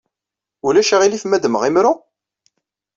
Ulac 0.67 0.89
aɣilif 0.95 1.23
ma 1.25 1.37
ddmeɣ 1.37 1.63
imru? 1.69 1.93